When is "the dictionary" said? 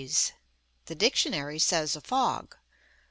0.87-1.59